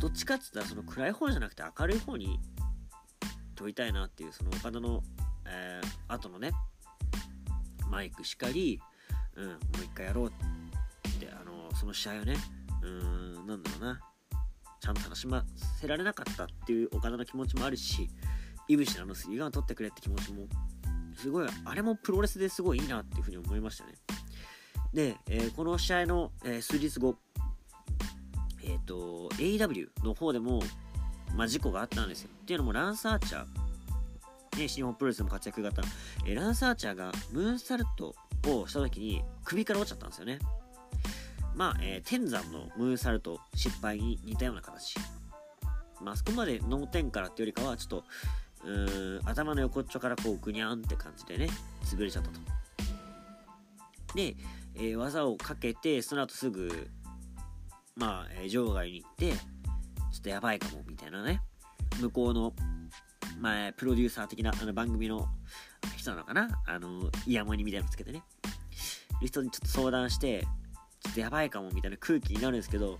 [0.00, 2.38] どっちかって言ったらその暗い方じゃなくて明るい方に
[3.56, 5.02] 撮りたいなっていうその岡田の、
[5.46, 6.52] えー、後のね
[7.88, 8.80] マイクしかり、
[9.36, 12.36] うん、もう一回やろうってあのその試合をね
[12.82, 14.00] うんなんだろうな
[14.80, 15.44] ちゃんと楽しま
[15.80, 18.08] せられなかったっていう岡田の気持ちもあるし
[18.68, 20.46] いぶしのあのスリーガン取ってくれって気持ちも
[21.16, 23.94] すごいあれもプロレスですごいいいなっていうふうに思いましたね。
[24.92, 27.16] で、えー、この試合の、えー、数日後
[28.62, 30.62] えっ、ー、と AEW の方でも、
[31.34, 32.30] まあ、事故があったんですよ。
[32.42, 33.46] っていうのもランサーチャー、
[34.56, 35.82] ね、新日本プロレスでも活躍型、
[36.26, 38.14] えランサーチャーがムーンサルト
[38.46, 40.38] をした時に首から落ちちゃったんですよね
[41.58, 44.94] まあ、えー、天山のムーンサルト失敗に似たような形。
[46.00, 48.04] まあ、そこまで脳天からっていうよりかは、ちょっと、
[48.64, 51.48] うーん、頭の横っちょからこう、ぐにゃんって感じでね、
[51.82, 52.40] 潰れちゃったと。
[54.14, 54.36] で、
[54.76, 56.88] えー、技をかけて、その後すぐ、
[57.96, 59.38] まあ、えー、場外に行って、ちょ
[60.18, 61.42] っとやばいかも、みたいなね。
[62.00, 62.52] 向こうの、
[63.38, 65.28] まあ、プロデューサー的なあの番組の
[65.96, 66.48] 人なのかな？
[66.66, 68.22] あの、イヤモニみたいなのつけてね。
[69.20, 70.46] 人にちょっと相談して、
[71.00, 72.98] ちょっとやばいかもみたいな空気になるんですけど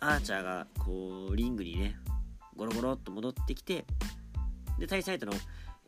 [0.00, 1.96] アーチャーがこうリングにね
[2.56, 3.84] ゴロゴロっと戻ってきて
[4.78, 5.32] で対戦相手の、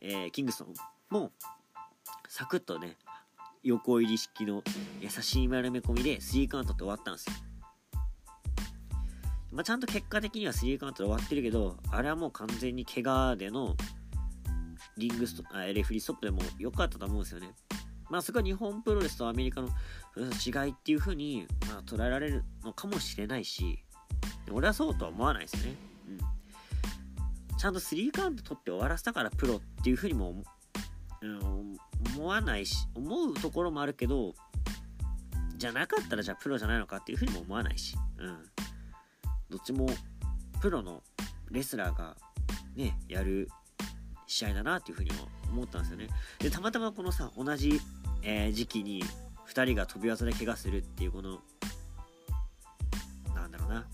[0.01, 0.73] えー、キングソン
[1.09, 1.31] も
[2.27, 2.97] サクッとね
[3.63, 4.63] 横入り式の
[4.99, 7.33] 優しい丸め込みで3カウントって終わったんですよ
[9.55, 13.75] まあ、ちゃんと結果的には3カウントで終わってるけどあれはもう完全に怪我での
[14.97, 17.53] リングストあレフリーストップでも良かったと思うんですよね
[18.09, 19.69] まあそこは日本プロレスとアメリカの
[20.17, 23.83] 違いっていう風に、まあ、捉えられるのかもしれないし、
[24.51, 25.75] 俺はそうとは思わないですよね。
[27.51, 27.57] うん。
[27.57, 30.43] ちゃんと3カウント取って終わらせたからプロっていう風にも、
[31.21, 31.77] うん、
[32.15, 34.35] 思わないし、思うところもあるけど、
[35.57, 38.54] じゃなかったらじゃあプロじゃないのかっていう風にも思わないし、うん。
[39.49, 39.87] どっちも
[40.61, 41.03] プロの
[41.51, 42.15] レスラーが
[42.75, 43.49] ね、やる
[44.27, 46.09] 試合だなっていう風にも思ったんですよね。
[46.39, 47.79] で、たまたまこのさ、同じ、
[48.21, 49.03] えー、時期に
[49.47, 51.39] 2人が飛び技で怪我するっていうこの、
[53.33, 53.87] なんだろうな、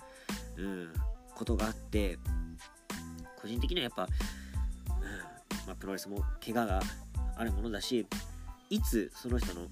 [0.58, 0.94] うん、
[1.36, 2.18] ことがあって、
[3.42, 4.10] 個人的にはやっぱ、うん
[5.68, 6.82] まあ、プロレスも怪我が
[7.36, 8.08] あるものだし、
[8.70, 9.68] いつその人の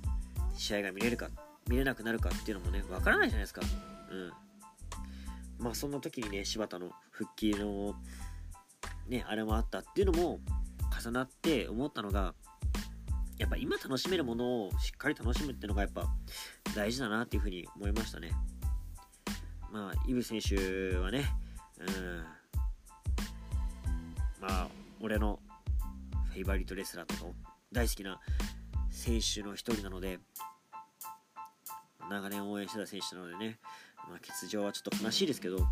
[0.58, 1.30] 試合が見れるか、
[1.68, 3.62] 見れなくなるかっていうのもね、わからないじゃないですか。
[4.12, 4.32] うん。
[5.60, 7.94] まあそんな時にね、柴田の復帰の、
[9.08, 10.40] ね、あれもあったっていうのも
[11.02, 12.34] 重なって思ったのが、
[13.38, 16.06] やっぱ今楽しめるものをしっかり楽しむっていうのがやっぱ
[16.76, 18.32] 大事だなっていうふうに思いましたね。
[19.72, 21.26] まあ、イブ選手はね、
[21.80, 22.26] うん、
[24.42, 24.68] まあ、
[25.00, 25.40] 俺の
[26.32, 27.32] フェイバリットレスラーとか
[27.72, 28.20] 大好きな
[28.90, 30.20] 選手の一人なので、
[32.10, 33.60] 長年応援してた選手なのでね、
[34.10, 35.68] まあ、欠場はちょっと悲しいですけど、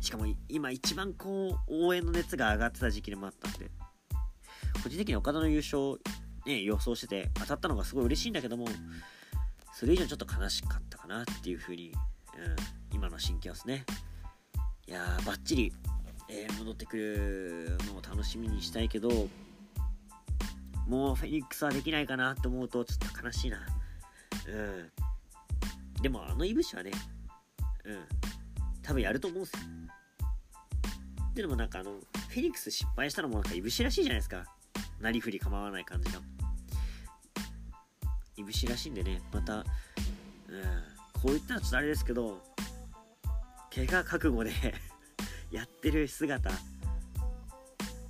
[0.00, 3.70] しかも今一番こう応援の熱が上がってた時期でもあったんで、
[4.82, 6.00] 個人的に岡田の優勝
[6.46, 8.66] ね、予想してて当たったのがすごい嬉しいんだけども、
[9.74, 11.96] それ以上ちょっと悲しかったかなっていう風に、うん、
[12.96, 13.84] 今の心境ですね。
[14.86, 15.72] いやー、バッチリ、
[16.28, 19.28] えー、戻ってくるのを楽しみにしたいけど、
[20.86, 23.58] もうフェニックスはできないかなって思うとちょっと悲しいな。
[24.48, 24.50] う
[26.00, 26.02] ん。
[26.02, 26.90] でもあのいぶしはね、
[27.84, 27.98] うん、
[28.82, 29.60] 多分やると思うんですよ。
[31.34, 34.44] でもなんかあの、フェニックス失敗したのもなんかいぶしらしいじゃないですか。
[35.00, 36.20] なりふり構わない感じが。
[38.36, 39.64] いぶしらしいんでね、また、うん、
[41.14, 42.42] こう言ったらちょっとあれですけど、
[43.74, 44.52] 怪我覚悟で
[45.50, 46.50] やってる姿、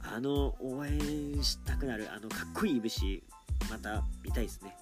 [0.02, 3.22] あの、応援したくなる、あの、かっこいいいぶし、
[3.70, 4.76] また見たいですね。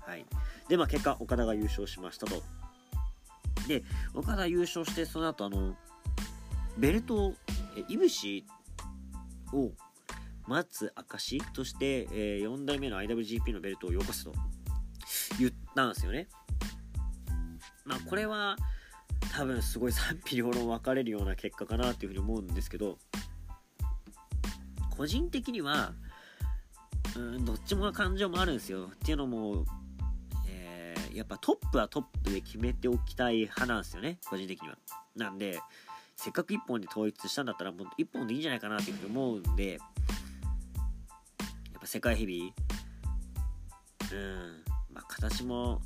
[0.00, 0.26] はい。
[0.68, 2.42] で、まあ結果、岡田が優勝しましたと。
[3.68, 5.76] で、岡田優勝して、その後、あの、
[6.76, 7.34] ベルト、
[7.76, 8.44] え、いぶし
[9.52, 9.72] を
[10.46, 14.32] 待つ証として、えー、4代目の IWGP のベルトをよこすと
[15.38, 16.28] 言ったんですよね。
[17.84, 18.56] まあこれは
[19.32, 22.98] 多分すごい賛否両論分かれるような結果かなっていうふうに思うんですけど
[24.96, 25.92] 個人的には
[27.16, 28.90] うんどっちも感情もあるんですよ。
[28.92, 29.64] っていうのも、
[31.14, 34.78] やっぱトップはトップで決めておきたい派なんですよね個人的には。
[35.16, 35.60] なんで
[36.16, 39.78] せっかく1本で統一したんだったらもう1本でいいんじゃないかなっていうふうに思うんでや
[41.78, 45.80] っぱ世界ヘビー、うん、まあ、形も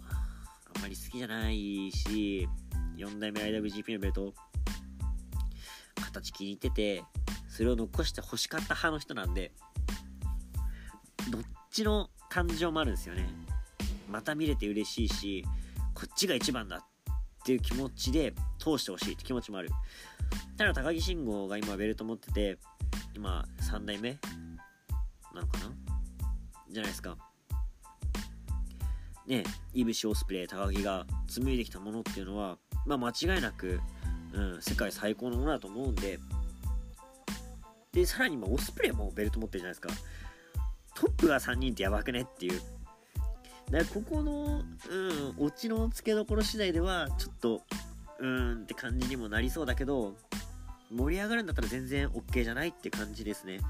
[0.76, 2.48] あんまり好きじゃないし、
[2.96, 4.34] 4代目 IWGP のベルト、
[5.96, 7.04] 形気に入ってて、
[7.48, 9.52] それを残して欲しかった派の人なんで、
[11.30, 13.28] どっちの感情もあるんですよね。
[14.08, 15.44] また見れて嬉しいし、
[15.94, 16.80] こっちが一番だっ
[17.44, 19.70] ていう気持ちで通してほしいって気持ちもある。
[20.56, 22.58] ただ高木慎吾が今ベルト持ってて
[23.14, 24.18] 今3代目
[25.34, 25.72] なのかな？
[26.70, 27.16] じゃないですか。
[29.26, 29.44] ね
[29.74, 33.80] イブシオスプレイ高木が紡いできたものっていうのはまあ間違いなく、
[34.32, 36.18] うん、世界最高のものだと思うんで
[37.92, 39.90] でさらに今オスプレイもベルト持ってるじゃないですか。
[40.94, 42.60] トップが3人ってやばくねっていう。
[43.70, 47.62] だからここの、うん、オチの付けどころ次第ではちょっと
[48.18, 50.14] うーんって感じにもなりそうだけど
[50.90, 53.60] 盛り上がるんだったら全然 OK じゃないって感じですね。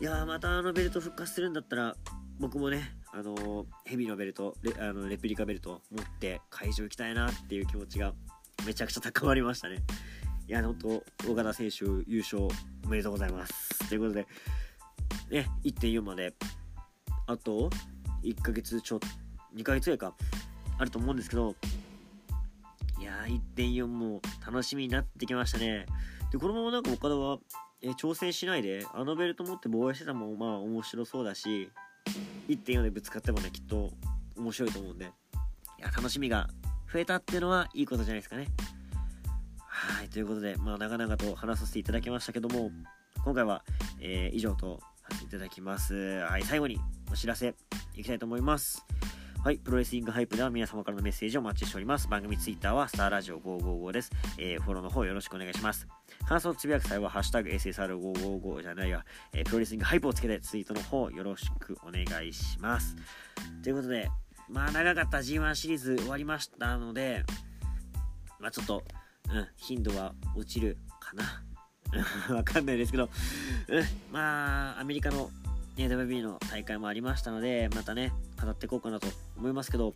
[0.00, 1.94] いやーまたあのベルト復活するんだったら
[2.38, 8.12] 僕もねあのー、ヘビのベルトレあのレプリカベルト持って会場行きたいなっていう気持ちが
[8.66, 9.82] めちゃくちゃ高まりましたね。
[10.48, 10.74] いや本
[11.22, 12.48] 当岡田選手優勝
[12.84, 13.88] おめでとうございます。
[13.88, 14.26] ということで
[15.30, 16.34] ね1.4まで。
[17.26, 17.70] あと
[18.22, 19.00] 1ヶ月ちょ
[19.54, 20.14] 2ヶ月ぐらいか
[20.78, 21.54] あると思うんですけど
[23.00, 25.86] いやー1.4も楽しみになってきましたね。
[26.30, 27.38] でこのままなんか岡田は
[27.82, 31.70] え挑戦しないであのベルト持って防衛してたもまあ面白そうだし
[32.48, 33.90] 1.4でぶつかってもねきっと
[34.36, 35.08] 面白いと思うんでい
[35.82, 36.48] や楽しみが
[36.92, 38.48] 増えたっていうのはいいことじゃないですかね。
[39.66, 42.70] はいということでまあ長々と話させていただきましたけども
[43.24, 43.64] 今回は、
[44.00, 46.78] えー、以上とさせていただきますはい最後に
[47.10, 47.54] お知らせ
[47.96, 48.84] いきたいと思います
[49.42, 52.08] はい、プロレスリングハイプでは皆様からのメッセージをお待ちしております。
[52.08, 54.10] 番組ツイッターはスターラジオ555です。
[54.36, 55.88] えー、フォローの方よろしくお願いします。
[56.28, 59.02] 感想つぶやく際は、ハッシュタグ SSR555 じゃないわ、
[59.32, 62.94] えー、プロレスリングハイプをつけてツイートの方よろしくお願いします。
[63.62, 64.10] ということで、
[64.50, 67.24] まあ長かった G1 シリーズ終わりましたので、
[68.40, 68.84] まあちょっと、
[69.32, 71.49] うん、頻度は落ちるかな。
[72.30, 73.08] わかんないですけど、
[73.68, 75.30] うん、まあアメリカの
[75.76, 79.94] WB の大会もありましたので、またね、語っていこうかなと思いますけど、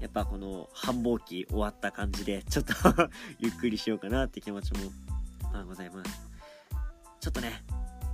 [0.00, 2.74] やっぱこの繁忙期終わった感じで、ちょっと
[3.38, 4.90] ゆっくりしようかなって気持ちも、
[5.52, 6.20] まあございます。
[7.20, 7.62] ちょっとね、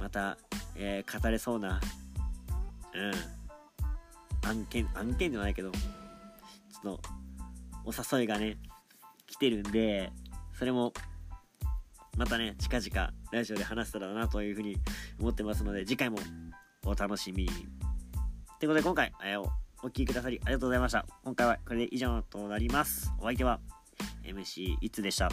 [0.00, 0.36] また、
[0.74, 1.80] えー、語れそうな、
[2.94, 7.00] うん、案件、案件ではないけど、ちょっと、
[7.84, 8.58] お誘いがね、
[9.26, 10.12] 来てるんで、
[10.54, 10.92] それも、
[12.16, 14.76] またね、近々ラジオで話せたらなというふうに
[15.20, 16.18] 思ってますので、次回も
[16.84, 17.48] お楽しみに。
[17.48, 21.06] ということで今回、えー、お聴きくださりありがとうございました。
[21.24, 23.12] 今回はこれで以上となります。
[23.18, 23.60] お相手は
[24.24, 25.28] MC いつでした？